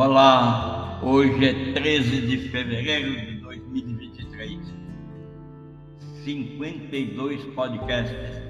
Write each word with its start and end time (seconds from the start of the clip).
Olá, 0.00 1.00
hoje 1.02 1.44
é 1.44 1.72
13 1.72 2.20
de 2.28 2.48
fevereiro 2.50 3.20
de 3.20 3.40
2023. 3.40 4.60
52 6.22 7.44
podcasts 7.46 8.42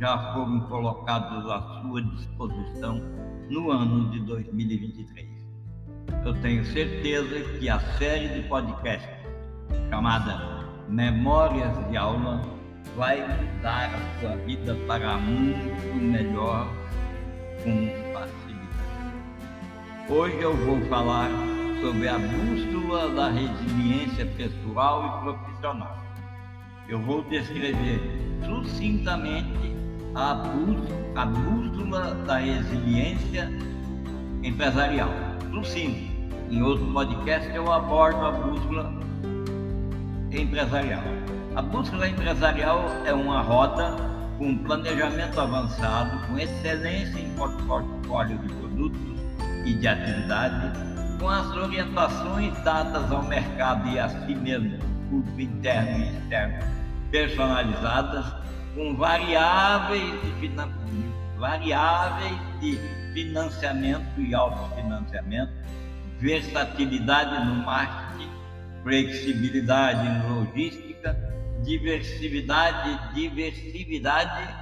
já 0.00 0.32
foram 0.32 0.60
colocados 0.60 1.44
à 1.50 1.60
sua 1.82 2.00
disposição 2.00 3.02
no 3.50 3.70
ano 3.70 4.12
de 4.12 4.20
2023. 4.20 5.28
Eu 6.24 6.32
tenho 6.40 6.64
certeza 6.64 7.58
que 7.58 7.68
a 7.68 7.80
série 7.98 8.40
de 8.40 8.48
podcasts 8.48 9.10
chamada 9.90 10.64
Memórias 10.88 11.86
de 11.90 11.98
Aula 11.98 12.40
vai 12.96 13.20
mudar 13.20 13.90
a 13.94 14.20
sua 14.20 14.36
vida 14.46 14.74
para 14.86 15.18
muito 15.18 15.96
melhor 15.96 16.66
com 17.62 17.88
facilidade. 18.14 18.43
Hoje 20.06 20.38
eu 20.38 20.54
vou 20.54 20.78
falar 20.82 21.30
sobre 21.80 22.06
a 22.06 22.18
bússola 22.18 23.08
da 23.14 23.30
resiliência 23.30 24.26
pessoal 24.36 25.06
e 25.06 25.22
profissional. 25.22 25.98
Eu 26.86 27.00
vou 27.00 27.22
descrever 27.22 28.02
sucintamente 28.44 29.74
a 30.14 30.34
bússola, 30.34 31.10
a 31.16 31.24
bússola 31.24 32.14
da 32.26 32.36
resiliência 32.36 33.50
empresarial. 34.42 35.08
Sucinto. 35.50 36.12
Em 36.50 36.60
outro 36.60 36.84
podcast 36.92 37.50
eu 37.54 37.72
abordo 37.72 38.26
a 38.26 38.30
bússola 38.30 38.92
empresarial. 40.30 41.04
A 41.56 41.62
bússola 41.62 42.06
empresarial 42.06 42.90
é 43.06 43.14
uma 43.14 43.40
rota 43.40 43.96
com 44.36 44.58
planejamento 44.58 45.40
avançado, 45.40 46.26
com 46.26 46.38
excelência 46.38 47.18
em 47.18 47.30
portfólio 47.30 48.36
de 48.36 48.48
produtos 48.52 49.13
e 49.64 49.74
de 49.74 49.88
atividade, 49.88 50.78
com 51.18 51.28
as 51.28 51.50
orientações 51.56 52.56
dadas 52.62 53.10
ao 53.10 53.22
mercado 53.22 53.88
e 53.88 53.98
a 53.98 54.08
si 54.08 54.34
mesmo, 54.34 54.78
público 55.08 55.40
interno 55.40 56.04
e 56.04 56.16
externo, 56.16 56.64
personalizadas, 57.10 58.26
com 58.74 58.96
variáveis 58.96 60.12
de, 60.40 61.38
variáveis 61.38 62.38
de 62.60 62.78
financiamento 63.14 64.20
e 64.20 64.34
autofinanciamento, 64.34 65.52
versatilidade 66.18 67.46
no 67.46 67.54
marketing, 67.64 68.28
flexibilidade 68.82 70.06
em 70.06 70.32
logística, 70.34 71.16
diversidade, 71.64 73.14
diversidade 73.14 74.54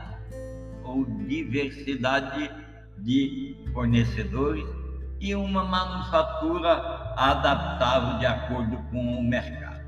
ou 0.84 1.04
diversidade 1.04 2.50
de 2.98 3.56
fornecedores 3.72 4.81
e 5.22 5.36
uma 5.36 5.62
manufatura 5.62 7.14
adaptável 7.16 8.18
de 8.18 8.26
acordo 8.26 8.76
com 8.90 9.20
o 9.20 9.22
mercado. 9.22 9.80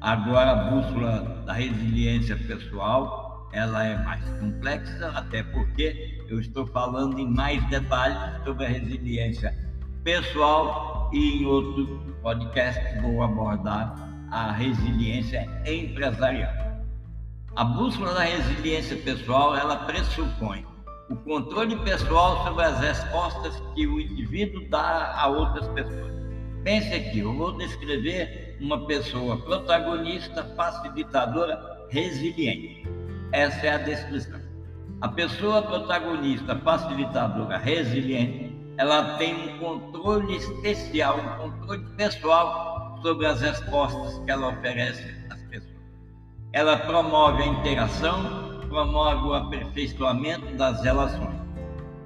Agora, 0.00 0.52
a 0.52 0.70
bússola 0.70 1.42
da 1.44 1.52
resiliência 1.52 2.36
pessoal, 2.36 3.50
ela 3.52 3.84
é 3.84 3.98
mais 4.04 4.24
complexa, 4.38 5.10
até 5.12 5.42
porque 5.42 6.24
eu 6.28 6.38
estou 6.38 6.64
falando 6.68 7.18
em 7.18 7.28
mais 7.28 7.68
detalhes 7.68 8.16
sobre 8.44 8.64
a 8.64 8.68
resiliência 8.68 9.52
pessoal 10.04 11.10
e 11.12 11.42
em 11.42 11.46
outro 11.46 12.14
podcast 12.22 13.00
vou 13.00 13.24
abordar 13.24 13.92
a 14.30 14.52
resiliência 14.52 15.48
empresarial. 15.66 16.52
A 17.56 17.64
bússola 17.64 18.14
da 18.14 18.22
resiliência 18.22 18.96
pessoal, 18.98 19.56
ela 19.56 19.78
pressupõe 19.78 20.69
o 21.10 21.16
controle 21.16 21.76
pessoal 21.80 22.44
sobre 22.44 22.64
as 22.64 22.78
respostas 22.78 23.60
que 23.74 23.86
o 23.86 24.00
indivíduo 24.00 24.64
dá 24.68 25.12
a 25.16 25.26
outras 25.26 25.66
pessoas. 25.68 26.12
Pense 26.62 26.94
aqui, 26.94 27.18
eu 27.18 27.34
vou 27.34 27.56
descrever 27.58 28.56
uma 28.60 28.86
pessoa 28.86 29.36
protagonista, 29.38 30.44
facilitadora, 30.56 31.86
resiliente. 31.88 32.86
Essa 33.32 33.66
é 33.66 33.70
a 33.70 33.78
descrição. 33.78 34.40
A 35.00 35.08
pessoa 35.08 35.62
protagonista, 35.62 36.54
facilitadora, 36.56 37.56
resiliente, 37.58 38.54
ela 38.76 39.16
tem 39.16 39.34
um 39.34 39.58
controle 39.58 40.36
especial, 40.36 41.18
um 41.18 41.50
controle 41.50 41.84
pessoal 41.96 42.98
sobre 43.02 43.26
as 43.26 43.40
respostas 43.40 44.18
que 44.24 44.30
ela 44.30 44.48
oferece 44.48 45.02
às 45.30 45.42
pessoas. 45.44 45.80
Ela 46.52 46.76
promove 46.76 47.42
a 47.42 47.46
interação, 47.46 48.49
promove 48.70 49.26
o 49.26 49.34
aperfeiçoamento 49.34 50.46
das 50.54 50.80
relações. 50.82 51.38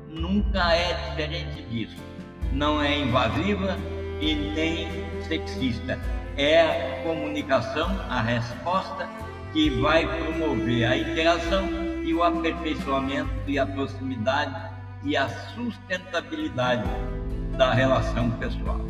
Nunca 0.09 0.75
é 0.75 0.95
diferente 1.11 1.63
disso. 1.65 1.97
Não 2.53 2.83
é 2.83 2.99
invasiva 2.99 3.77
e 4.21 4.35
nem 4.35 4.89
sexista. 5.23 6.01
É 6.37 6.63
a 6.63 7.03
comunicação, 7.05 7.89
a 8.09 8.21
resposta 8.23 9.09
que 9.53 9.71
vai 9.71 10.07
promover 10.07 10.85
a 10.87 10.97
interação 10.97 11.69
e 12.03 12.13
o 12.13 12.23
aperfeiçoamento 12.23 13.31
e 13.47 13.59
a 13.59 13.67
proximidade 13.67 14.55
e 15.05 15.17
a 15.17 15.29
sustentabilidade 15.29 16.89
da 17.57 17.73
relação 17.73 18.31
pessoal. 18.33 18.81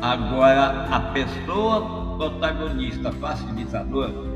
Agora, 0.00 0.88
a 0.90 1.00
pessoa 1.12 2.16
protagonista 2.16 3.12
facilitadora 3.12 4.33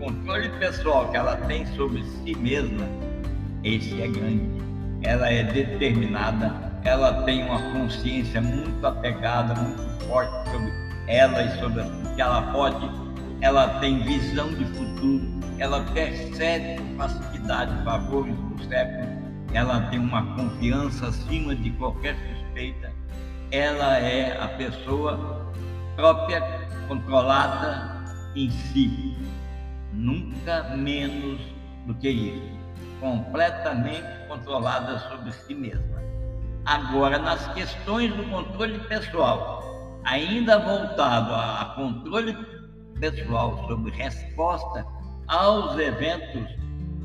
controle 0.00 0.48
pessoal 0.58 1.08
que 1.10 1.16
ela 1.16 1.36
tem 1.36 1.66
sobre 1.76 2.02
si 2.02 2.34
mesma, 2.36 2.86
esse 3.62 4.02
é 4.02 4.08
grande. 4.08 4.60
Ela 5.02 5.30
é 5.30 5.44
determinada, 5.44 6.72
ela 6.84 7.22
tem 7.22 7.44
uma 7.44 7.60
consciência 7.72 8.40
muito 8.40 8.84
apegada, 8.86 9.54
muito 9.54 10.04
forte 10.06 10.50
sobre 10.50 10.72
ela 11.06 11.42
e 11.42 11.58
sobre 11.58 11.82
o 11.82 12.14
que 12.14 12.20
ela 12.20 12.42
pode. 12.52 12.90
Ela 13.42 13.68
tem 13.80 14.02
visão 14.02 14.52
de 14.54 14.64
futuro, 14.64 15.22
ela 15.58 15.80
percebe 15.92 16.82
com 16.82 16.96
facilidade 16.96 17.84
favores 17.84 18.34
do 18.34 18.64
século, 18.68 19.08
ela 19.52 19.80
tem 19.90 19.98
uma 19.98 20.22
confiança 20.34 21.08
acima 21.08 21.54
de 21.54 21.70
qualquer 21.72 22.16
suspeita. 22.16 22.92
Ela 23.50 23.98
é 23.98 24.38
a 24.38 24.48
pessoa 24.48 25.52
própria, 25.96 26.42
controlada 26.86 28.00
em 28.36 28.50
si, 28.50 29.16
nunca 30.00 30.74
menos 30.76 31.40
do 31.86 31.94
que 31.94 32.08
isso, 32.08 32.58
completamente 33.00 34.26
controlada 34.28 34.98
sobre 35.00 35.32
si 35.32 35.54
mesma. 35.54 36.00
Agora, 36.64 37.18
nas 37.18 37.52
questões 37.52 38.14
do 38.14 38.24
controle 38.24 38.78
pessoal, 38.80 40.00
ainda 40.04 40.58
voltado 40.58 41.34
a, 41.34 41.72
controle 41.76 42.36
pessoal 42.98 43.66
sobre 43.66 43.90
resposta 43.92 44.84
aos 45.26 45.78
eventos 45.78 46.48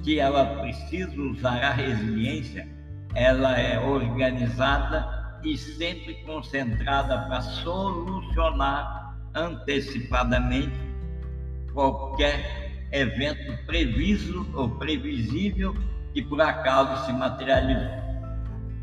que 0.04 0.20
ela 0.20 0.46
precisa 0.62 1.20
usar 1.20 1.64
a 1.64 1.72
resiliência, 1.72 2.68
ela 3.14 3.58
é 3.58 3.80
organizada 3.80 5.40
e 5.44 5.58
sempre 5.58 6.16
concentrada 6.26 7.18
para 7.28 7.42
solucionar 7.42 9.16
antecipadamente 9.34 10.76
qualquer 11.74 12.65
evento 12.96 13.58
previsto 13.66 14.48
ou 14.54 14.70
previsível 14.70 15.76
que 16.14 16.22
por 16.22 16.42
acaso 16.42 17.06
se 17.06 17.14
materializou. 17.14 18.06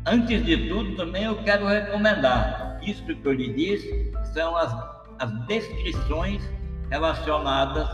Antes 0.05 0.45
de 0.45 0.67
tudo, 0.67 0.95
também 0.95 1.23
eu 1.23 1.35
quero 1.43 1.65
recomendar 1.67 2.79
isso 2.83 3.03
que 3.03 3.25
eu 3.25 3.33
lhe 3.33 3.53
disse, 3.53 4.11
são 4.33 4.55
as, 4.55 4.71
as 5.19 5.47
descrições 5.47 6.43
relacionadas 6.89 7.87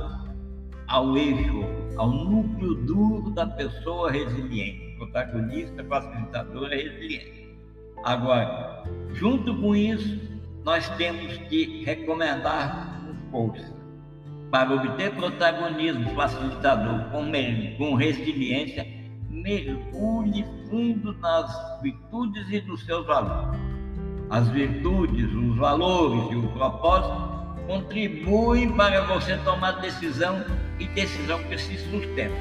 ao 0.88 1.16
eixo, 1.16 1.64
ao 1.96 2.10
núcleo 2.10 2.76
duro 2.86 3.30
da 3.32 3.46
pessoa 3.46 4.12
resiliente, 4.12 4.96
protagonista, 4.98 5.84
facilitadora 5.84 6.76
resiliente. 6.76 7.48
Agora, 8.04 8.84
junto 9.14 9.56
com 9.62 9.76
isso, 9.76 10.20
nós 10.66 10.90
temos 10.98 11.38
que 11.50 11.84
recomendar 11.86 13.04
com 13.32 13.32
força 13.32 13.79
para 14.52 14.74
obter 14.74 15.12
protagonismo 15.16 16.10
facilitador 16.16 17.04
com, 17.12 17.32
com 17.78 17.96
resiliência, 17.96 18.86
mergulhe 19.30 20.46
fundo 20.70 21.14
nas 21.20 21.82
virtudes 21.82 22.50
e 22.50 22.62
nos 22.62 22.84
seus 22.86 23.06
valores. 23.06 23.60
As 24.30 24.48
virtudes, 24.50 25.34
os 25.34 25.58
valores 25.58 26.32
e 26.32 26.36
o 26.36 26.48
propósito 26.50 27.40
contribuem 27.68 28.72
para 28.72 29.02
você 29.06 29.38
tomar 29.38 29.74
decisão 29.74 30.44
e 30.80 30.88
decisão 30.88 31.40
que 31.44 31.58
se 31.58 31.78
sustenta. 31.78 32.36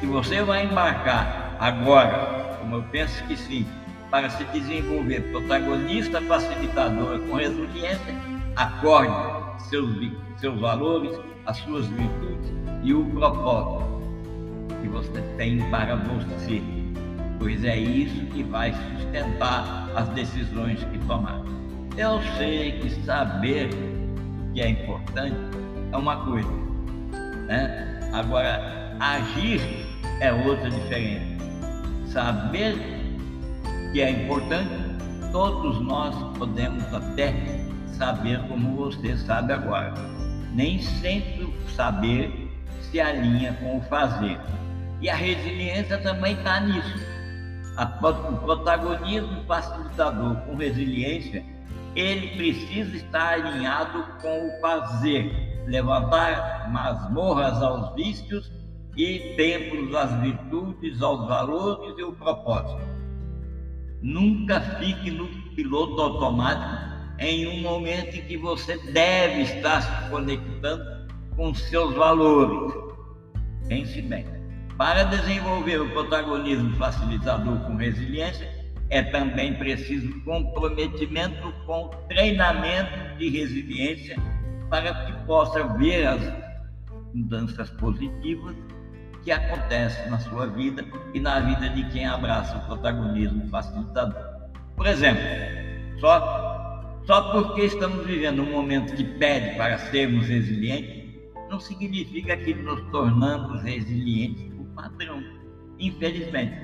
Se 0.00 0.06
você 0.06 0.42
vai 0.42 0.66
embarcar 0.66 1.56
agora, 1.58 2.58
como 2.60 2.76
eu 2.76 2.82
penso 2.84 3.22
que 3.24 3.36
sim, 3.36 3.66
para 4.10 4.28
se 4.30 4.44
desenvolver 4.44 5.20
protagonista 5.30 6.20
facilitadora 6.22 7.18
com 7.18 7.36
resiliência, 7.36 8.14
acorde 8.54 9.35
seus, 9.62 9.90
seus 10.36 10.60
valores, 10.60 11.18
as 11.46 11.56
suas 11.58 11.86
virtudes 11.86 12.52
e 12.82 12.94
o 12.94 13.04
propósito 13.06 13.86
que 14.80 14.88
você 14.88 15.20
tem 15.36 15.58
para 15.70 15.96
você, 15.96 16.62
pois 17.38 17.64
é 17.64 17.76
isso 17.76 18.26
que 18.26 18.42
vai 18.44 18.72
sustentar 18.72 19.90
as 19.94 20.08
decisões 20.10 20.82
que 20.84 20.98
tomar. 21.06 21.42
Eu 21.96 22.20
sei 22.36 22.72
que 22.80 22.90
saber 23.04 23.70
o 23.72 24.52
que 24.52 24.60
é 24.60 24.68
importante 24.68 25.36
é 25.92 25.96
uma 25.96 26.24
coisa, 26.24 26.52
né? 27.46 28.10
Agora, 28.12 28.96
agir 29.00 29.60
é 30.20 30.32
outra 30.32 30.70
diferente. 30.70 31.36
Saber 32.06 32.76
que 33.92 34.00
é 34.00 34.10
importante, 34.10 34.70
todos 35.32 35.80
nós 35.80 36.14
podemos 36.38 36.84
até 36.92 37.65
saber 37.96 38.40
como 38.48 38.76
você 38.76 39.16
sabe 39.16 39.52
agora. 39.52 39.94
Nem 40.52 40.80
sempre 40.80 41.44
o 41.44 41.70
saber 41.70 42.50
se 42.80 43.00
alinha 43.00 43.54
com 43.54 43.78
o 43.78 43.82
fazer. 43.82 44.38
E 45.00 45.10
a 45.10 45.14
resiliência 45.14 45.98
também 45.98 46.34
está 46.34 46.60
nisso. 46.60 47.06
o 48.30 48.36
protagonismo 48.38 49.44
facilitador 49.44 50.36
com 50.46 50.56
resiliência, 50.56 51.44
ele 51.94 52.28
precisa 52.36 52.96
estar 52.96 53.34
alinhado 53.34 54.04
com 54.20 54.48
o 54.48 54.60
fazer, 54.60 55.64
levantar 55.66 56.70
masmorras 56.70 57.60
aos 57.62 57.94
vícios 57.94 58.50
e 58.96 59.34
templos 59.36 59.94
às 59.94 60.12
virtudes, 60.20 61.02
aos 61.02 61.26
valores 61.26 61.98
e 61.98 62.02
o 62.02 62.12
propósito. 62.12 62.80
Nunca 64.02 64.60
fique 64.60 65.10
no 65.10 65.26
piloto 65.54 66.00
automático 66.00 66.95
em 67.18 67.46
um 67.46 67.60
momento 67.60 68.16
em 68.16 68.22
que 68.22 68.36
você 68.36 68.76
deve 68.92 69.42
estar 69.42 69.80
se 69.80 70.10
conectando 70.10 71.06
com 71.36 71.54
seus 71.54 71.94
valores. 71.94 72.74
Pense 73.68 74.02
bem. 74.02 74.24
Para 74.76 75.04
desenvolver 75.04 75.80
o 75.80 75.90
protagonismo 75.90 76.76
facilitador 76.76 77.58
com 77.60 77.76
resiliência, 77.76 78.48
é 78.90 79.02
também 79.02 79.54
preciso 79.54 80.20
comprometimento 80.22 81.52
com 81.64 81.88
treinamento 82.08 83.16
de 83.18 83.30
resiliência 83.30 84.16
para 84.68 85.06
que 85.06 85.12
possa 85.26 85.64
ver 85.78 86.06
as 86.06 86.20
mudanças 87.14 87.70
positivas 87.70 88.54
que 89.24 89.32
acontecem 89.32 90.08
na 90.08 90.18
sua 90.20 90.46
vida 90.46 90.84
e 91.14 91.18
na 91.18 91.40
vida 91.40 91.68
de 91.70 91.84
quem 91.90 92.06
abraça 92.06 92.58
o 92.58 92.66
protagonismo 92.66 93.48
facilitador. 93.48 94.22
Por 94.76 94.86
exemplo, 94.86 95.22
só, 95.98 96.45
só 97.06 97.32
porque 97.32 97.62
estamos 97.62 98.04
vivendo 98.04 98.42
um 98.42 98.50
momento 98.50 98.94
que 98.94 99.04
pede 99.04 99.56
para 99.56 99.78
sermos 99.78 100.26
resilientes, 100.26 101.06
não 101.48 101.60
significa 101.60 102.36
que 102.36 102.52
nos 102.52 102.80
tornamos 102.90 103.62
resilientes 103.62 104.42
por 104.54 104.66
padrão. 104.74 105.22
Infelizmente, 105.78 106.56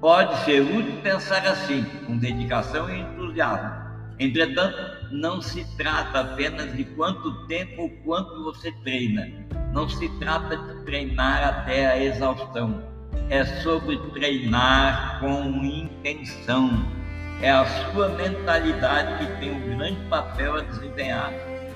pode 0.00 0.34
ser 0.44 0.62
útil 0.62 0.94
pensar 1.02 1.46
assim, 1.46 1.84
com 2.06 2.16
dedicação 2.16 2.88
e 2.88 3.00
entusiasmo. 3.00 3.82
Entretanto, 4.18 4.78
não 5.12 5.42
se 5.42 5.64
trata 5.76 6.20
apenas 6.20 6.74
de 6.74 6.84
quanto 6.84 7.46
tempo 7.46 7.82
ou 7.82 7.90
quanto 8.04 8.44
você 8.44 8.72
treina, 8.82 9.28
não 9.74 9.88
se 9.88 10.08
trata 10.18 10.56
de 10.56 10.84
treinar 10.84 11.48
até 11.48 11.86
a 11.86 12.02
exaustão, 12.02 12.82
é 13.28 13.44
sobre 13.44 13.98
treinar 14.12 15.20
com 15.20 15.64
intenção. 15.64 17.01
É 17.40 17.50
a 17.50 17.64
sua 17.64 18.08
mentalidade 18.10 19.24
que 19.24 19.40
tem 19.40 19.52
um 19.52 19.76
grande 19.76 20.00
papel 20.08 20.56
a 20.56 20.60
desempenhar 20.60 21.32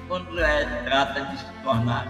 quando 0.08 0.38
é, 0.38 0.64
trata 0.84 1.22
de 1.22 1.38
se 1.38 1.46
tornar 1.64 2.06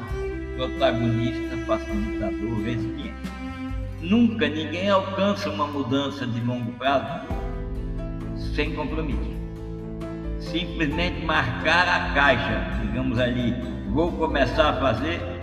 protagonista, 0.56 1.56
facilitador, 1.66 2.62
resiliente. 2.64 3.14
Nunca 4.00 4.48
ninguém 4.48 4.90
alcança 4.90 5.48
uma 5.48 5.66
mudança 5.66 6.26
de 6.26 6.40
longo 6.40 6.72
prazo 6.72 7.26
sem 8.54 8.75
compromisso. 8.75 9.37
Simplesmente 10.38 11.25
marcar 11.25 11.88
a 11.88 12.14
caixa, 12.14 12.78
digamos 12.82 13.19
ali, 13.19 13.54
vou 13.90 14.12
começar 14.12 14.70
a 14.70 14.81
fazer 14.81 15.37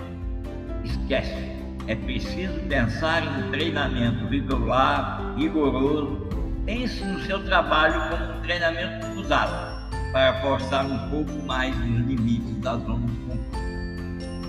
Esquece. 0.83 1.53
É 1.87 1.95
preciso 1.95 2.59
pensar 2.67 3.23
em 3.23 3.43
um 3.43 3.51
treinamento 3.51 4.27
regular, 4.27 5.33
rigoroso. 5.37 6.22
Pense 6.65 7.03
no 7.03 7.19
seu 7.25 7.43
trabalho 7.43 8.09
como 8.09 8.37
um 8.37 8.41
treinamento 8.41 9.05
cruzado, 9.07 9.89
para 10.13 10.39
forçar 10.41 10.85
um 10.85 11.09
pouco 11.09 11.33
mais 11.45 11.75
os 11.75 11.83
limites 11.83 12.55
da 12.61 12.77
zona 12.77 13.05
de 13.05 13.17
conforto. 13.17 13.57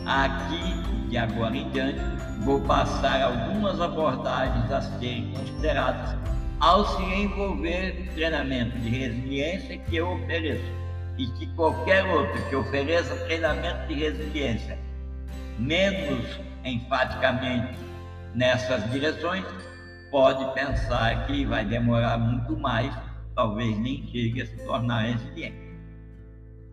Aqui, 0.06 1.08
de 1.08 1.18
agora 1.18 1.56
em 1.56 1.68
diante, 1.70 1.98
vou 2.44 2.60
passar 2.60 3.20
algumas 3.20 3.80
abordagens 3.80 4.70
a 4.70 4.80
serem 4.80 5.32
consideradas 5.32 6.16
ao 6.60 6.86
se 6.86 7.02
envolver 7.02 7.98
no 7.98 8.12
treinamento 8.12 8.78
de 8.78 8.90
resiliência 8.90 9.78
que 9.78 9.96
eu 9.96 10.12
ofereço 10.12 10.72
e 11.18 11.26
que 11.26 11.46
qualquer 11.54 12.04
outro 12.04 12.40
que 12.48 12.54
ofereça 12.54 13.16
treinamento 13.26 13.88
de 13.88 13.94
resiliência 13.94 14.78
menos 15.58 16.24
enfaticamente 16.64 17.76
nessas 18.34 18.88
direções, 18.90 19.44
pode 20.14 20.44
pensar 20.54 21.26
que 21.26 21.44
vai 21.44 21.64
demorar 21.64 22.16
muito 22.16 22.56
mais, 22.56 22.96
talvez 23.34 23.76
nem 23.80 24.06
chegue 24.12 24.42
a 24.42 24.46
se 24.46 24.64
tornar 24.64 25.00
resiliente. 25.00 25.56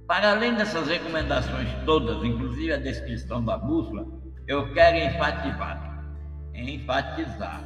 Para 0.06 0.34
além 0.34 0.54
dessas 0.54 0.88
recomendações 0.88 1.68
todas, 1.84 2.24
inclusive 2.24 2.72
a 2.72 2.78
descrição 2.78 3.44
da 3.44 3.58
bússola, 3.58 4.06
eu 4.48 4.72
quero 4.76 4.96
enfatizar, 4.96 6.06
enfatizar 6.54 7.64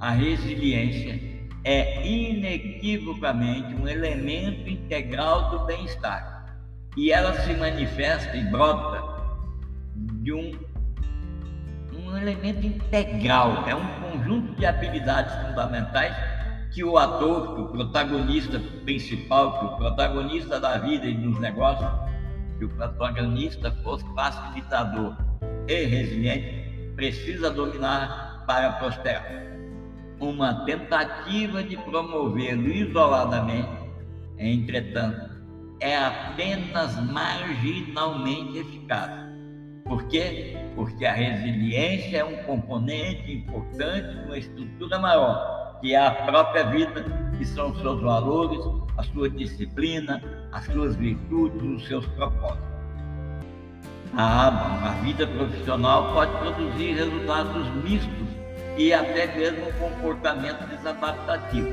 a 0.00 0.10
resiliência 0.10 1.18
é 1.64 2.06
inequivocamente 2.06 3.74
um 3.74 3.88
elemento 3.88 4.68
integral 4.68 5.48
do 5.48 5.64
bem-estar 5.64 6.58
e 6.94 7.10
ela 7.10 7.32
se 7.40 7.54
manifesta 7.54 8.36
e 8.36 8.44
brota 8.50 9.02
de 10.20 10.34
um, 10.34 10.52
um 11.96 12.16
elemento 12.16 12.66
integral, 12.66 13.64
é 13.66 13.74
um 13.74 13.86
conjunto 14.00 14.54
de 14.56 14.66
habilidades 14.66 15.34
fundamentais 15.46 16.14
que 16.72 16.84
o 16.84 16.98
ator, 16.98 17.54
que 17.54 17.60
o 17.62 17.68
protagonista 17.68 18.60
principal, 18.84 19.58
que 19.58 19.64
o 19.64 19.76
protagonista 19.76 20.60
da 20.60 20.78
vida 20.78 21.06
e 21.06 21.14
dos 21.14 21.40
negócios, 21.40 21.88
que 22.58 22.64
o 22.64 22.68
protagonista 22.68 23.70
fosse 23.82 24.04
facilitador 24.14 25.16
e 25.68 25.84
resiliente, 25.84 26.92
precisa 26.94 27.50
dominar 27.50 28.44
para 28.46 28.72
prosperar. 28.72 29.24
Uma 30.20 30.64
tentativa 30.64 31.62
de 31.62 31.76
promovê-lo 31.76 32.68
isoladamente, 32.68 33.90
entretanto, 34.38 35.30
é 35.80 35.96
apenas 35.96 36.96
marginalmente 37.10 38.58
eficaz 38.58 39.25
por 39.86 40.02
quê? 40.08 40.56
Porque 40.74 41.04
a 41.06 41.12
resiliência 41.12 42.18
é 42.18 42.24
um 42.24 42.36
componente 42.44 43.32
importante 43.32 44.16
de 44.16 44.24
uma 44.24 44.38
estrutura 44.38 44.98
maior, 44.98 45.78
que 45.80 45.94
é 45.94 46.06
a 46.06 46.10
própria 46.10 46.64
vida, 46.64 47.04
que 47.38 47.44
são 47.44 47.70
os 47.70 47.80
seus 47.80 48.00
valores, 48.02 48.60
a 48.96 49.02
sua 49.04 49.30
disciplina, 49.30 50.22
as 50.52 50.64
suas 50.64 50.96
virtudes, 50.96 51.62
os 51.62 51.86
seus 51.86 52.06
propósitos. 52.06 52.66
Bom, 54.12 54.18
a 54.18 54.98
vida 55.02 55.26
profissional 55.26 56.12
pode 56.14 56.32
produzir 56.38 56.94
resultados 56.94 57.68
mistos 57.84 58.28
e 58.78 58.92
até 58.92 59.26
mesmo 59.36 59.72
comportamento 59.74 60.66
desadaptativo. 60.68 61.70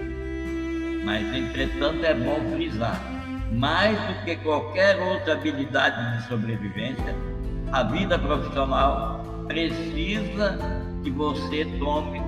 Mas, 1.04 1.34
entretanto, 1.34 2.06
é 2.06 2.14
bom 2.14 2.40
frisar, 2.54 3.00
mais 3.52 3.98
do 3.98 4.26
que 4.26 4.36
qualquer 4.38 5.00
outra 5.00 5.34
habilidade 5.34 6.18
de 6.18 6.28
sobrevivência, 6.28 7.33
a 7.74 7.82
vida 7.82 8.20
profissional 8.20 9.26
precisa 9.48 10.60
que 11.04 11.10
você 11.10 11.66
tome, 11.80 12.22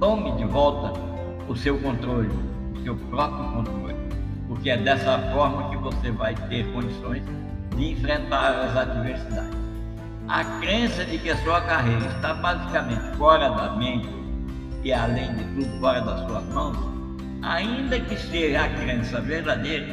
tome 0.00 0.32
de 0.32 0.44
volta 0.44 0.92
o 1.48 1.54
seu 1.54 1.78
controle, 1.78 2.28
o 2.74 2.82
seu 2.82 2.96
próprio 2.96 3.52
controle, 3.52 3.94
porque 4.48 4.70
é 4.70 4.76
dessa 4.76 5.16
forma 5.32 5.70
que 5.70 5.76
você 5.76 6.10
vai 6.10 6.34
ter 6.34 6.66
condições 6.72 7.22
de 7.76 7.92
enfrentar 7.92 8.64
as 8.64 8.76
adversidades. 8.76 9.56
A 10.26 10.44
crença 10.60 11.04
de 11.04 11.18
que 11.18 11.30
a 11.30 11.36
sua 11.36 11.60
carreira 11.60 12.06
está 12.06 12.34
basicamente 12.34 13.16
fora 13.16 13.50
da 13.50 13.76
mente 13.76 14.08
e, 14.82 14.92
além 14.92 15.32
de 15.36 15.44
tudo, 15.44 15.78
fora 15.78 16.00
das 16.00 16.26
suas 16.26 16.44
mãos, 16.52 16.76
ainda 17.42 18.00
que 18.00 18.16
seja 18.16 18.64
a 18.64 18.68
crença 18.68 19.20
verdadeira, 19.20 19.86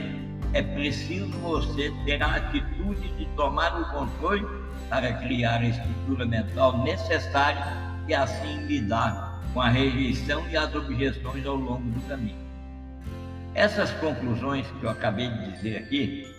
é 0.54 0.62
preciso 0.62 1.32
você 1.40 1.94
ter 2.06 2.22
a 2.22 2.36
atitude 2.36 3.08
de 3.18 3.26
tomar 3.36 3.80
o 3.80 3.86
controle 3.92 4.46
para 4.90 5.14
criar 5.14 5.60
a 5.60 5.66
estrutura 5.66 6.26
mental 6.26 6.84
necessária 6.84 7.66
e 8.08 8.14
assim 8.14 8.66
lidar 8.66 9.40
com 9.54 9.62
a 9.62 9.70
rejeição 9.70 10.48
e 10.50 10.58
as 10.58 10.74
objeções 10.74 11.46
ao 11.46 11.56
longo 11.56 11.90
do 11.92 12.02
caminho. 12.08 12.38
Essas 13.54 13.92
conclusões 13.94 14.66
que 14.80 14.84
eu 14.84 14.90
acabei 14.90 15.30
de 15.30 15.52
dizer 15.52 15.78
aqui, 15.78 16.36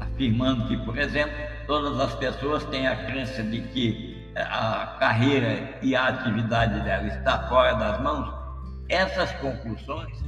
afirmando 0.00 0.68
que, 0.68 0.76
por 0.78 0.98
exemplo, 0.98 1.34
todas 1.66 1.98
as 2.00 2.14
pessoas 2.16 2.64
têm 2.66 2.86
a 2.86 2.96
crença 3.06 3.42
de 3.42 3.60
que 3.60 4.16
eh, 4.34 4.42
a 4.42 4.96
carreira 4.98 5.78
e 5.82 5.94
a 5.94 6.08
atividade 6.08 6.80
dela 6.82 7.06
está 7.06 7.48
fora 7.48 7.74
das 7.74 8.00
mãos, 8.00 8.32
essas 8.88 9.32
conclusões 9.34 10.18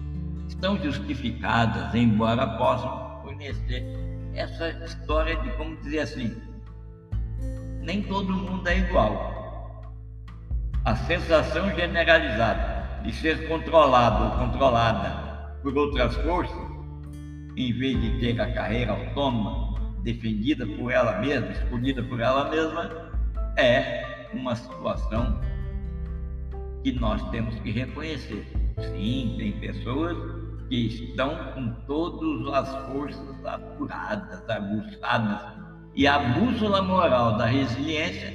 estão 0.50 0.76
justificadas, 0.78 1.94
embora 1.94 2.46
possam 2.58 3.20
conhecer 3.22 3.84
essa 4.34 4.68
história 4.84 5.36
de 5.36 5.50
como 5.52 5.76
dizer 5.76 6.00
assim, 6.00 6.36
nem 7.80 8.02
todo 8.02 8.32
mundo 8.32 8.68
é 8.68 8.78
igual. 8.78 9.92
A 10.84 10.96
sensação 10.96 11.74
generalizada 11.74 13.02
de 13.02 13.12
ser 13.12 13.48
controlado 13.48 14.24
ou 14.24 14.46
controlada 14.46 15.56
por 15.62 15.76
outras 15.76 16.14
forças, 16.16 16.70
em 17.56 17.72
vez 17.72 18.00
de 18.00 18.18
ter 18.20 18.40
a 18.40 18.52
carreira 18.52 18.92
autônoma, 18.92 19.78
defendida 20.02 20.66
por 20.66 20.90
ela 20.90 21.18
mesma, 21.20 21.50
escolhida 21.52 22.02
por 22.02 22.20
ela 22.20 22.50
mesma, 22.50 23.10
é 23.56 24.28
uma 24.32 24.56
situação 24.56 25.40
que 26.82 26.92
nós 26.92 27.22
temos 27.30 27.54
que 27.60 27.70
reconhecer. 27.70 28.59
Sim, 28.80 29.34
tem 29.38 29.52
pessoas 29.60 30.16
que 30.68 30.86
estão 30.86 31.36
com 31.54 31.72
todas 31.86 32.54
as 32.54 32.86
forças 32.86 33.44
apuradas, 33.44 34.48
aguçadas. 34.48 35.60
E 35.94 36.06
a 36.06 36.18
bússola 36.18 36.80
moral 36.82 37.36
da 37.36 37.46
resiliência 37.46 38.32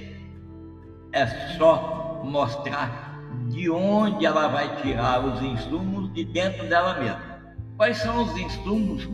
é 1.14 1.26
só 1.58 2.22
mostrar 2.24 3.06
de 3.50 3.70
onde 3.70 4.26
ela 4.26 4.48
vai 4.48 4.82
tirar 4.82 5.26
os 5.26 5.42
insumos 5.42 6.14
de 6.14 6.26
dentro 6.26 6.68
dela 6.68 7.00
mesma. 7.00 7.22
Quais 7.78 7.98
são 7.98 8.24
os 8.24 8.38
insumos 8.38 9.08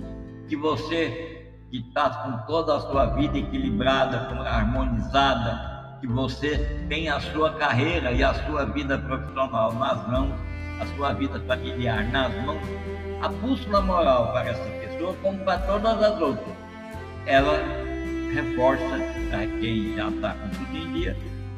que 0.48 0.56
você, 0.56 1.54
que 1.70 1.78
está 1.78 2.10
com 2.10 2.46
toda 2.46 2.76
a 2.76 2.80
sua 2.80 3.06
vida 3.08 3.38
equilibrada, 3.38 4.18
harmonizada, 4.48 5.98
que 6.02 6.08
você 6.08 6.58
tem 6.90 7.10
a 7.10 7.20
sua 7.20 7.54
carreira 7.54 8.12
e 8.12 8.24
a 8.24 8.34
sua 8.46 8.66
vida 8.66 8.98
profissional 8.98 9.74
nas 9.74 10.08
mãos, 10.08 10.50
a 10.82 10.86
sua 10.96 11.14
vida 11.14 11.40
familiar 11.42 12.04
nas 12.12 12.34
mãos, 12.44 12.62
a 13.22 13.28
bússola 13.28 13.82
moral 13.82 14.34
para 14.34 14.50
essa 14.50 14.64
pessoa, 14.64 15.16
como 15.22 15.38
para 15.46 15.60
todas 15.60 16.02
as 16.02 16.20
outras, 16.20 16.56
ela 17.28 17.60
reforça 18.34 19.00
para 19.30 19.46
quem 19.60 19.96
já 19.96 20.10
está 20.10 20.34
com 20.34 20.50
tudo 20.50 20.78
em 20.78 20.94
dia 20.94 21.16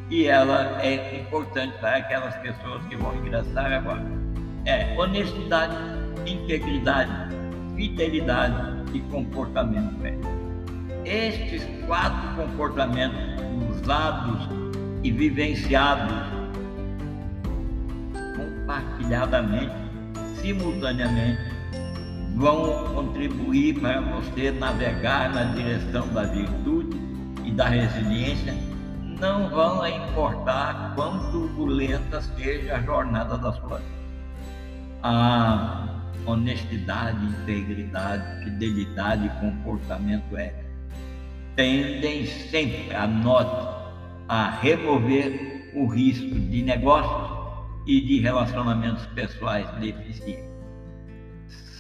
e 0.10 0.28
ela 0.28 0.78
é 0.82 1.22
importante 1.22 1.74
para 1.80 1.98
aquelas 1.98 2.36
pessoas 2.36 2.84
que 2.88 2.98
vão 2.98 3.16
ingressar 3.16 3.72
agora. 3.72 4.04
É 4.66 4.94
honestidade, 4.98 5.76
integridade, 6.26 7.34
fidelidade 7.76 8.84
e 8.94 9.00
comportamento. 9.10 9.94
Estes 11.06 11.66
quatro 11.86 12.36
comportamentos 12.36 13.18
usados 13.70 14.50
e 15.04 15.12
vivenciados 15.12 16.43
compartilhadamente, 18.74 19.72
simultaneamente, 20.42 21.54
vão 22.36 22.86
contribuir 22.96 23.80
para 23.80 24.02
você 24.02 24.52
navegar 24.52 25.32
na 25.32 25.44
direção 25.56 26.08
da 26.10 26.24
virtude 26.24 26.98
e 27.44 27.52
da 27.52 27.66
resiliência, 27.66 28.56
não 29.20 29.50
vão 29.50 29.86
importar 29.86 30.94
quão 30.96 31.32
turbulenta 31.32 32.22
seja 32.22 32.78
a 32.78 32.82
jornada 32.82 33.38
da 33.38 33.54
sua 33.54 33.78
vida. 33.78 34.04
A 35.04 35.88
honestidade, 36.26 37.24
integridade, 37.26 38.44
fidelidade 38.44 39.28
e 39.28 39.30
comportamento 39.40 40.36
ético 40.36 40.64
tendem 41.56 42.26
sempre, 42.26 42.96
anote, 42.96 43.68
a 44.28 44.50
remover 44.50 45.70
o 45.76 45.86
risco 45.86 46.40
de 46.40 46.64
negócios 46.64 47.23
e 47.86 48.02
de 48.02 48.20
relacionamentos 48.20 49.06
pessoais 49.08 49.70
deficientes. 49.80 50.52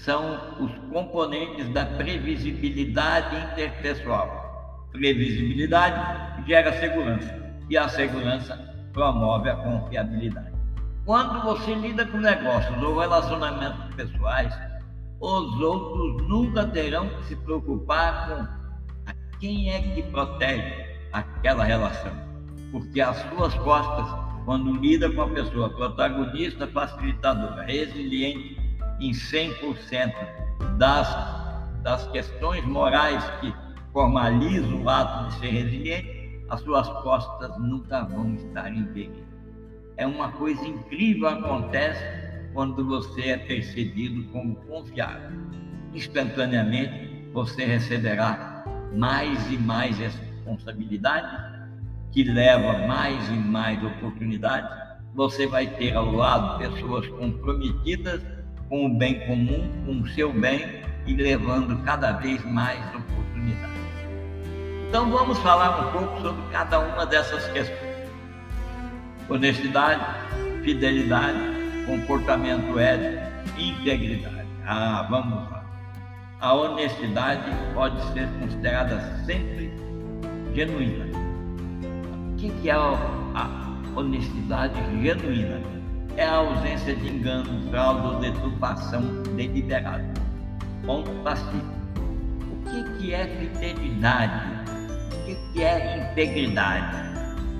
São 0.03 0.37
os 0.59 0.71
componentes 0.91 1.69
da 1.69 1.85
previsibilidade 1.85 3.35
interpessoal. 3.53 4.87
Previsibilidade 4.91 6.45
gera 6.45 6.73
segurança 6.79 7.43
e 7.69 7.77
a 7.77 7.87
segurança 7.87 8.57
promove 8.91 9.49
a 9.49 9.55
confiabilidade. 9.55 10.53
Quando 11.05 11.41
você 11.43 11.73
lida 11.73 12.05
com 12.05 12.17
negócios 12.17 12.81
ou 12.81 12.99
relacionamentos 12.99 13.95
pessoais, 13.95 14.53
os 15.19 15.59
outros 15.61 16.27
nunca 16.27 16.65
terão 16.67 17.07
que 17.07 17.25
se 17.25 17.35
preocupar 17.37 18.27
com 18.27 18.63
quem 19.39 19.69
é 19.71 19.81
que 19.81 20.03
protege 20.03 20.85
aquela 21.11 21.63
relação? 21.63 22.13
Porque 22.71 23.01
as 23.01 23.17
suas 23.29 23.53
costas, 23.55 24.07
quando 24.45 24.73
lida 24.73 25.09
com 25.11 25.21
a 25.21 25.29
pessoa 25.29 25.69
protagonista, 25.69 26.67
facilitadora, 26.67 27.63
resiliente 27.63 28.57
em 28.99 29.11
100% 29.11 30.13
das, 30.77 31.07
das 31.81 32.07
questões 32.11 32.65
morais 32.65 33.23
que 33.39 33.53
formalizam 33.91 34.83
o 34.83 34.89
ato 34.89 35.29
de 35.29 35.39
ser 35.39 35.49
resiliente, 35.49 36.23
as 36.49 36.61
suas 36.61 36.87
costas 37.01 37.57
nunca 37.59 38.03
vão 38.03 38.33
estar 38.35 38.71
em 38.71 38.85
perigo. 38.85 39.23
É 39.95 40.05
uma 40.05 40.31
coisa 40.31 40.65
incrível 40.65 41.27
acontece 41.27 42.03
quando 42.53 42.85
você 42.85 43.29
é 43.29 43.37
percebido 43.37 44.23
como 44.25 44.55
confiável. 44.67 45.29
Instantaneamente 45.93 47.31
você 47.31 47.65
receberá 47.65 48.63
mais 48.93 49.51
e 49.51 49.57
mais 49.57 49.97
responsabilidade, 49.97 51.52
que 52.13 52.23
leva 52.23 52.87
mais 52.87 53.27
e 53.29 53.33
mais 53.33 53.83
oportunidades, 53.83 54.69
você 55.13 55.45
vai 55.47 55.67
ter 55.67 55.95
ao 55.95 56.11
lado 56.11 56.59
pessoas 56.59 57.07
comprometidas 57.07 58.21
com 58.69 58.85
o 58.85 58.97
bem 58.97 59.19
comum, 59.27 59.69
com 59.85 60.01
o 60.01 60.07
seu 60.09 60.31
bem 60.31 60.83
e 61.05 61.15
levando 61.15 61.83
cada 61.83 62.13
vez 62.13 62.43
mais 62.45 62.79
oportunidades. 62.95 63.73
Então 64.87 65.09
vamos 65.09 65.37
falar 65.39 65.87
um 65.87 65.91
pouco 65.91 66.21
sobre 66.21 66.41
cada 66.51 66.79
uma 66.79 67.05
dessas 67.05 67.45
questões. 67.47 67.93
Honestidade, 69.27 70.05
fidelidade, 70.63 71.39
comportamento 71.85 72.79
ético, 72.79 73.59
integridade. 73.59 74.47
Ah, 74.65 75.07
vamos 75.09 75.51
lá 75.51 75.63
a 76.43 76.53
honestidade 76.53 77.49
pode 77.73 78.01
ser 78.11 78.27
considerada 78.37 78.99
sempre 79.25 79.71
genuína. 80.53 81.22
O 82.43 82.49
que 82.61 82.69
é 82.69 82.73
a 82.73 83.79
honestidade 83.95 84.75
genuína? 85.01 85.61
É 86.17 86.25
a 86.25 86.35
ausência 86.35 86.93
de 86.93 87.07
engano, 87.07 87.69
fraude 87.69 88.05
ou 88.05 88.19
deturpação 88.19 89.01
deliberada. 89.37 90.13
Ponto 90.85 91.09
pacífico. 91.23 91.63
O 92.51 92.97
que 92.97 93.13
é 93.13 93.27
fidelidade? 93.27 94.43
O 95.25 95.53
que 95.53 95.63
é 95.63 96.11
integridade? 96.11 96.97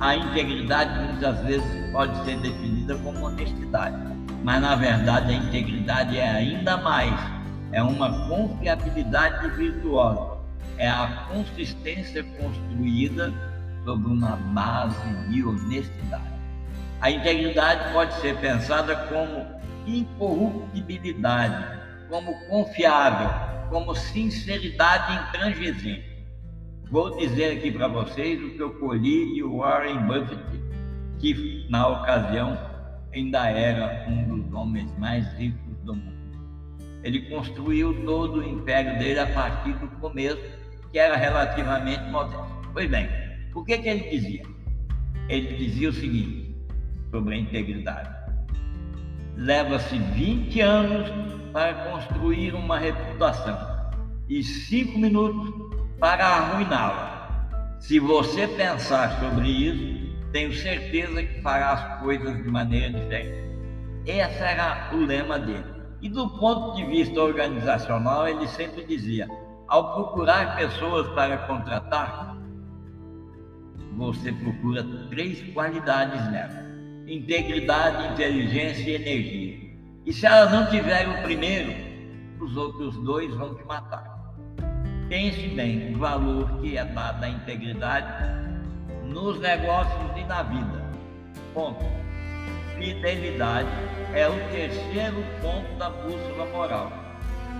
A 0.01 0.17
integridade 0.17 0.99
muitas 1.01 1.39
vezes 1.45 1.91
pode 1.93 2.17
ser 2.25 2.37
definida 2.41 2.97
como 2.97 3.27
honestidade, 3.27 3.95
mas 4.43 4.61
na 4.61 4.75
verdade 4.75 5.33
a 5.33 5.37
integridade 5.37 6.17
é 6.17 6.29
ainda 6.29 6.75
mais 6.75 7.17
é 7.71 7.81
uma 7.81 8.27
confiabilidade 8.27 9.47
virtuosa, 9.51 10.39
é 10.77 10.89
a 10.89 11.25
consistência 11.31 12.21
construída 12.37 13.52
sobre 13.83 14.11
uma 14.11 14.35
base 14.35 15.13
de 15.29 15.43
honestidade. 15.43 16.33
A 17.01 17.11
integridade 17.11 17.91
pode 17.91 18.13
ser 18.15 18.37
pensada 18.37 18.95
como 19.07 19.45
incorruptibilidade, 19.85 21.81
como 22.09 22.33
confiável, 22.47 23.29
como 23.69 23.93
sinceridade 23.95 25.27
intransigente. 25.27 26.13
Vou 26.89 27.17
dizer 27.17 27.57
aqui 27.57 27.71
para 27.71 27.87
vocês 27.87 28.41
o 28.41 28.51
que 28.51 28.59
eu 28.59 28.73
colhi 28.75 29.33
de 29.33 29.43
Warren 29.43 30.05
Buffett, 30.05 30.43
que 31.19 31.65
na 31.69 31.87
ocasião 31.87 32.57
ainda 33.13 33.49
era 33.49 34.05
um 34.07 34.23
dos 34.23 34.53
homens 34.53 34.95
mais 34.97 35.25
ricos 35.33 35.75
do 35.83 35.95
mundo. 35.95 36.13
Ele 37.03 37.21
construiu 37.29 38.05
todo 38.05 38.39
o 38.39 38.43
império 38.47 38.97
dele 38.97 39.19
a 39.19 39.27
partir 39.27 39.73
do 39.73 39.87
começo, 39.99 40.41
que 40.91 40.99
era 40.99 41.17
relativamente 41.17 42.03
modesto. 42.09 42.45
Pois 42.73 42.89
bem, 42.89 43.09
o 43.55 43.63
que, 43.63 43.77
que 43.77 43.89
ele 43.89 44.09
dizia? 44.09 44.43
Ele 45.29 45.55
dizia 45.55 45.89
o 45.89 45.93
seguinte 45.93 46.55
sobre 47.11 47.35
a 47.35 47.37
integridade: 47.37 48.09
leva-se 49.37 49.97
20 49.97 50.61
anos 50.61 51.09
para 51.51 51.73
construir 51.91 52.55
uma 52.55 52.77
reputação 52.79 53.57
e 54.27 54.43
5 54.43 54.97
minutos 54.97 55.53
para 55.99 56.25
arruiná-la. 56.25 57.13
Se 57.79 57.99
você 57.99 58.47
pensar 58.47 59.19
sobre 59.19 59.47
isso, 59.47 60.03
tenho 60.31 60.51
certeza 60.53 61.23
que 61.23 61.41
fará 61.41 61.73
as 61.73 62.01
coisas 62.01 62.41
de 62.41 62.49
maneira 62.49 62.99
diferente. 62.99 63.43
Esse 64.05 64.43
era 64.43 64.89
o 64.93 64.97
lema 64.97 65.37
dele. 65.37 65.63
E 66.01 66.09
do 66.09 66.27
ponto 66.39 66.75
de 66.75 66.85
vista 66.85 67.21
organizacional, 67.21 68.27
ele 68.27 68.47
sempre 68.47 68.83
dizia: 68.85 69.29
ao 69.67 69.93
procurar 69.93 70.55
pessoas 70.55 71.07
para 71.09 71.37
contratar, 71.39 72.32
você 73.95 74.31
procura 74.31 74.83
três 75.09 75.41
qualidades 75.53 76.21
nela: 76.31 76.65
integridade, 77.07 78.13
inteligência 78.13 78.89
e 78.89 78.95
energia. 78.95 79.63
E 80.05 80.13
se 80.13 80.25
elas 80.25 80.51
não 80.51 80.69
tiverem 80.69 81.13
o 81.13 81.23
primeiro, 81.23 81.73
os 82.39 82.57
outros 82.57 82.97
dois 82.97 83.33
vão 83.35 83.55
te 83.55 83.63
matar. 83.65 84.13
Pense 85.07 85.47
bem 85.49 85.93
o 85.93 85.99
valor 85.99 86.59
que 86.59 86.77
é 86.77 86.83
dado 86.83 87.23
à 87.23 87.29
integridade 87.29 88.43
nos 89.05 89.39
negócios 89.39 90.17
e 90.17 90.23
na 90.23 90.43
vida. 90.43 90.83
Ponto. 91.53 91.85
Fidelidade 92.77 93.69
é 94.13 94.27
o 94.27 94.33
terceiro 94.51 95.23
ponto 95.41 95.77
da 95.77 95.89
bússola 95.89 96.45
moral. 96.51 96.91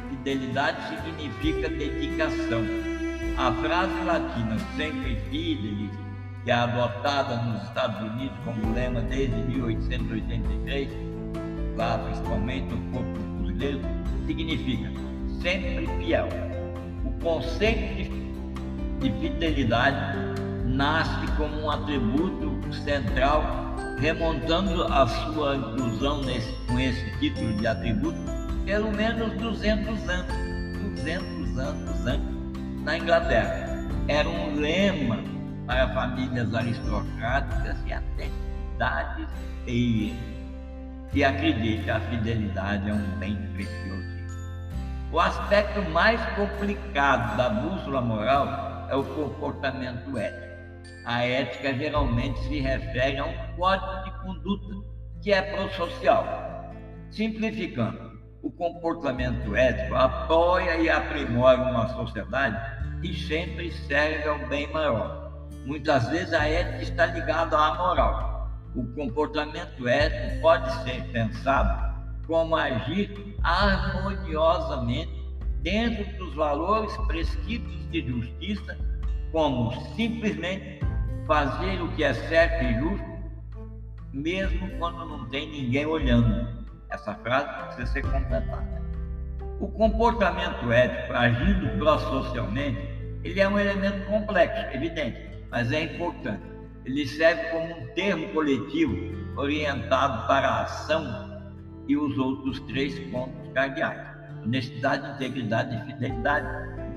Fidelidade 0.10 0.78
significa 0.90 1.70
dedicação. 1.70 2.93
A 3.38 3.52
frase 3.52 3.94
latina 4.06 4.58
sempre 4.78 5.16
fidelis, 5.30 5.92
que 6.44 6.52
é 6.52 6.54
adotada 6.54 7.36
nos 7.44 7.64
Estados 7.64 8.00
Unidos 8.12 8.38
como 8.46 8.74
lema 8.74 9.02
desde 9.02 9.36
1883, 9.36 10.90
lá 11.76 11.98
principalmente 11.98 12.68
no 12.74 12.92
corpo 12.92 13.20
brasileiro, 13.40 13.82
significa 14.28 14.92
sempre 15.42 15.88
fiel. 15.98 16.28
O 17.06 17.12
conceito 17.24 18.14
de 19.00 19.12
fidelidade 19.20 20.18
nasce 20.66 21.26
como 21.36 21.62
um 21.62 21.72
atributo 21.72 22.74
central, 22.74 23.76
remontando 24.00 24.84
a 24.84 25.08
sua 25.08 25.56
inclusão 25.56 26.22
nesse, 26.22 26.52
com 26.68 26.80
esse 26.80 27.20
título 27.20 27.54
de 27.54 27.68
atributo 27.68 28.34
pelo 28.66 28.92
menos 28.92 29.34
200 29.42 30.10
anos, 30.10 30.34
200 30.98 31.60
anos 31.60 32.08
antes, 32.08 32.33
na 32.84 32.98
Inglaterra. 32.98 33.88
Era 34.08 34.28
um 34.28 34.56
lema 34.56 35.20
para 35.66 35.88
famílias 35.94 36.54
aristocráticas 36.54 37.78
e 37.86 37.94
até 37.94 38.30
cidades 38.72 39.28
e 39.68 40.14
E 41.14 41.24
acredite, 41.24 41.90
a 41.92 42.00
fidelidade 42.00 42.90
é 42.90 42.94
um 42.94 43.20
bem 43.20 43.36
precioso. 43.54 44.04
O 45.12 45.20
aspecto 45.20 45.80
mais 45.92 46.20
complicado 46.36 47.38
da 47.38 47.50
bússola 47.50 48.02
moral 48.02 48.88
é 48.90 48.96
o 48.96 49.04
comportamento 49.04 50.18
ético. 50.18 50.54
A 51.06 51.24
ética 51.24 51.74
geralmente 51.76 52.40
se 52.48 52.60
refere 52.60 53.20
a 53.20 53.26
um 53.26 53.56
código 53.56 54.04
de 54.06 54.12
conduta 54.24 54.88
que 55.22 55.32
é 55.32 55.42
prosocial. 55.42 56.74
Simplificando, 57.12 58.13
o 58.44 58.52
comportamento 58.52 59.56
ético 59.56 59.96
apoia 59.96 60.76
e 60.76 60.90
aprimora 60.90 61.62
uma 61.62 61.88
sociedade 61.88 62.58
e 63.02 63.14
sempre 63.14 63.72
serve 63.72 64.28
ao 64.28 64.38
bem 64.50 64.72
maior. 64.72 65.32
Muitas 65.66 66.10
vezes 66.10 66.34
a 66.34 66.46
ética 66.46 66.84
está 66.84 67.06
ligada 67.06 67.58
à 67.58 67.76
moral. 67.76 68.52
O 68.76 68.86
comportamento 68.88 69.88
ético 69.88 70.42
pode 70.42 70.70
ser 70.84 71.02
pensado 71.14 71.94
como 72.28 72.56
agir 72.58 73.38
harmoniosamente 73.44 75.24
dentro 75.62 76.04
dos 76.18 76.36
valores 76.36 76.96
prescritos 77.08 77.90
de 77.92 78.06
justiça, 78.06 78.78
como 79.32 79.72
simplesmente 79.96 80.82
fazer 81.26 81.82
o 81.82 81.88
que 81.96 82.04
é 82.04 82.14
certo 82.14 82.62
e 82.66 82.80
justo, 82.82 83.06
mesmo 84.12 84.70
quando 84.78 85.06
não 85.06 85.30
tem 85.30 85.50
ninguém 85.50 85.86
olhando. 85.86 86.53
Essa 86.94 87.16
frase 87.16 87.48
precisa 87.66 87.88
ser 87.88 88.02
completada. 88.04 88.84
O 89.60 89.68
comportamento 89.68 90.72
ético, 90.72 91.14
agindo 91.14 91.78
pró-socialmente, 91.80 92.88
ele 93.24 93.40
é 93.40 93.48
um 93.48 93.58
elemento 93.58 94.06
complexo, 94.06 94.76
evidente, 94.76 95.20
mas 95.50 95.72
é 95.72 95.84
importante. 95.86 96.44
Ele 96.86 97.08
serve 97.08 97.44
como 97.50 97.66
um 97.66 97.88
termo 97.96 98.28
coletivo 98.30 98.96
orientado 99.36 100.28
para 100.28 100.48
a 100.48 100.64
ação 100.64 101.52
e 101.88 101.98
os 101.98 102.16
outros 102.18 102.60
três 102.62 103.00
pontos 103.10 103.52
cardeais. 103.54 104.14
Honestidade, 104.46 105.16
integridade 105.16 105.76
e 105.76 105.94
fidelidade 105.94 106.48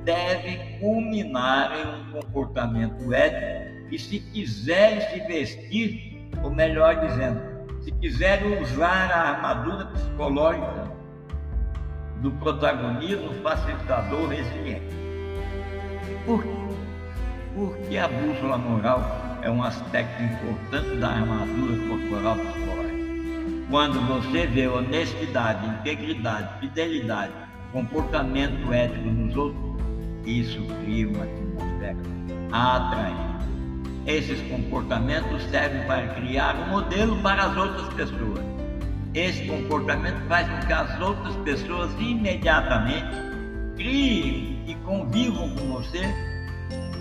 devem 0.05 0.79
culminar 0.79 1.73
em 1.75 1.89
um 1.89 2.21
comportamento 2.21 3.15
ético 3.15 3.95
e 3.95 3.99
se 3.99 4.21
quiserem 4.21 5.01
se 5.01 5.21
vestir, 5.27 6.29
ou 6.43 6.51
melhor 6.51 7.01
dizendo, 7.01 7.56
se 7.87 7.93
quiserem 7.93 8.61
usar 8.61 9.13
a 9.13 9.31
armadura 9.31 9.85
psicológica 9.87 10.91
do 12.21 12.33
protagonismo 12.33 13.33
facilitador 13.45 14.29
resiliente. 14.29 14.97
Por 16.25 16.43
quê? 16.43 16.49
Porque 17.55 17.97
a 17.97 18.09
bússola 18.09 18.59
moral 18.59 19.39
é 19.41 19.49
um 19.49 19.63
aspecto 19.63 20.21
importante 20.21 20.97
da 20.97 21.11
armadura 21.11 21.77
corporal 21.89 22.35
psicológica. 22.35 22.97
Quando 23.71 24.01
você 24.09 24.49
vê 24.49 24.67
honestidade, 24.67 25.65
integridade, 25.69 26.59
fidelidade, 26.59 27.33
comportamento 27.71 28.73
ético 28.73 29.07
nos 29.07 29.37
outros, 29.37 29.65
isso 30.25 30.61
cria 30.83 31.09
uma 31.09 31.23
atmosfera 31.23 31.97
atraente. 32.51 33.26
Esses 34.07 34.41
comportamentos 34.49 35.43
servem 35.51 35.85
para 35.89 36.07
criar 36.15 36.55
um 36.55 36.71
modelo 36.71 37.21
para 37.23 37.47
as 37.47 37.57
outras 37.57 37.93
pessoas. 37.95 38.41
Esse 39.13 39.47
comportamento 39.47 40.21
faz 40.29 40.49
com 40.49 40.67
que 40.67 40.73
as 40.73 41.01
outras 41.01 41.35
pessoas 41.37 41.91
imediatamente 41.99 43.17
criem 43.75 44.63
e 44.65 44.77
convivam 44.85 45.51
com 45.57 45.73
você, 45.73 46.03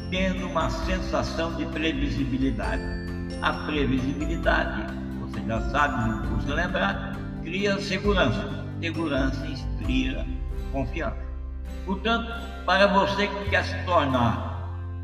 tendo 0.09 0.47
uma 0.47 0.67
sensação 0.69 1.53
de 1.55 1.65
previsibilidade. 1.67 2.81
A 3.39 3.53
previsibilidade, 3.53 4.91
você 5.19 5.45
já 5.45 5.61
sabe, 5.69 6.09
não 6.09 6.35
custa 6.35 6.55
lembrar, 6.55 7.15
cria 7.43 7.79
segurança. 7.81 8.65
Segurança 8.81 9.45
inspira 9.45 10.25
confiança. 10.71 11.23
Portanto, 11.85 12.31
para 12.65 12.87
você 12.87 13.27
que 13.27 13.49
quer 13.51 13.63
se 13.63 13.75
tornar 13.85 14.54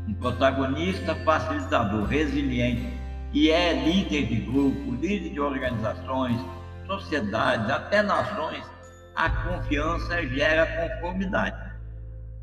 um 0.06 0.14
protagonista 0.14 1.14
facilitador, 1.16 2.04
resiliente, 2.06 3.00
e 3.32 3.50
é 3.50 3.72
líder 3.72 4.26
de 4.26 4.36
grupo, 4.36 4.92
líder 4.96 5.30
de 5.30 5.40
organizações, 5.40 6.38
sociedades, 6.86 7.70
até 7.70 8.02
nações, 8.02 8.64
a 9.14 9.30
confiança 9.30 10.26
gera 10.28 10.66
conformidade. 10.66 11.72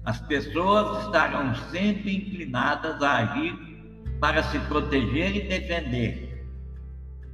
As 0.05 0.19
pessoas 0.21 1.05
estarão 1.05 1.53
sempre 1.71 2.15
inclinadas 2.15 3.01
a 3.03 3.17
agir 3.17 3.55
para 4.19 4.41
se 4.43 4.57
proteger 4.59 5.35
e 5.35 5.47
defender 5.47 6.47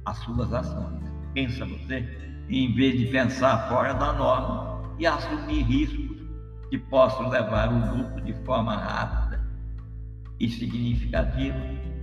as 0.04 0.18
suas 0.18 0.52
ações. 0.52 1.00
Pensa 1.32 1.64
você, 1.64 2.44
em 2.48 2.74
vez 2.74 2.98
de 2.98 3.06
pensar 3.06 3.68
fora 3.68 3.94
da 3.94 4.12
norma 4.12 4.82
e 4.98 5.06
assumir 5.06 5.62
riscos 5.62 6.16
que 6.70 6.78
possam 6.78 7.28
levar 7.28 7.72
o 7.72 7.80
grupo 7.92 8.20
de 8.20 8.32
forma 8.44 8.76
rápida 8.76 9.25
e 10.38 10.48
significativo 10.48 11.58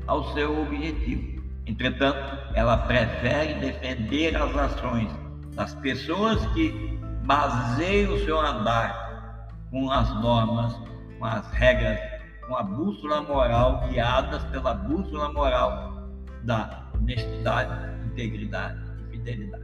ao 0.08 0.34
seu 0.34 0.62
objetivo. 0.64 1.44
Entretanto, 1.66 2.20
ela 2.56 2.78
prefere 2.78 3.54
defender 3.56 4.36
as 4.36 4.56
ações 4.56 5.10
das 5.56 5.74
pessoas 5.76 6.46
que 6.48 6.98
baseiam 7.26 8.14
o 8.14 8.20
seu 8.26 8.40
andar 8.40 9.48
com 9.72 9.90
as 9.90 10.10
normas, 10.22 10.76
com 11.18 11.26
as 11.26 11.50
regras, 11.52 12.00
com 12.48 12.56
a 12.56 12.64
bússola 12.64 13.22
moral, 13.22 13.88
guiadas 13.88 14.44
pela 14.46 14.74
bússola 14.74 15.32
moral 15.32 16.10
da 16.44 16.90
honestidade, 16.94 18.06
integridade 18.08 18.78
e 19.08 19.12
fidelidade. 19.12 19.64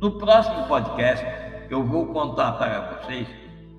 No 0.00 0.18
próximo 0.18 0.66
podcast, 0.66 1.24
eu 1.70 1.84
vou 1.84 2.06
contar 2.12 2.52
para 2.52 2.98
vocês 2.98 3.28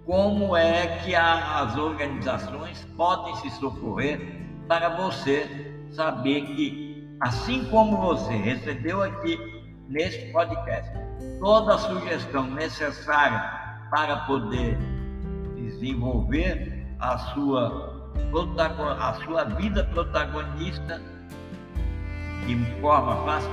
como 0.06 0.56
é 0.56 1.00
que 1.00 1.16
a, 1.16 1.62
as 1.62 1.78
organizações 1.78 2.86
podem 2.96 3.36
se 3.38 3.50
socorrer 3.52 4.20
para 4.68 4.90
você 4.90 5.74
saber 5.92 6.42
que, 6.42 7.18
assim 7.22 7.66
como 7.66 7.98
você 7.98 8.34
recebeu 8.34 9.02
aqui 9.02 9.38
neste 9.90 10.32
podcast, 10.32 10.92
toda 11.40 11.76
a 11.76 11.78
sugestão 11.78 12.46
necessária 12.52 13.40
para 13.90 14.18
poder 14.28 14.78
desenvolver 15.56 16.86
a 17.00 17.18
sua, 17.18 18.14
a 19.00 19.14
sua 19.26 19.44
vida 19.56 19.84
protagonista 19.86 21.02
de 22.46 22.56
forma 22.80 23.16
fácil, 23.26 23.52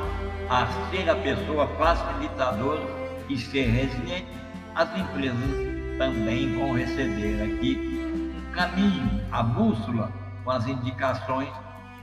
a 0.50 0.66
ser 0.90 1.08
a 1.08 1.16
pessoa 1.16 1.66
facilitadora 1.78 2.82
e 3.28 3.38
ser 3.38 3.64
resiliente, 3.68 4.26
as 4.74 4.94
empresas 4.98 5.71
também 5.98 6.54
vão 6.56 6.72
receber 6.74 7.42
aqui 7.42 7.78
um 8.14 8.52
caminho, 8.52 9.20
a 9.30 9.42
bússola 9.42 10.12
com 10.44 10.50
as 10.50 10.66
indicações 10.66 11.48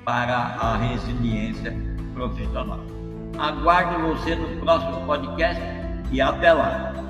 para 0.05 0.35
a 0.35 0.77
resiliência 0.77 1.75
profissional. 2.13 2.79
Aguardo 3.37 4.07
você 4.07 4.35
no 4.35 4.59
próximo 4.61 5.05
podcast 5.05 5.61
e 6.11 6.21
até 6.21 6.51
lá. 6.53 7.08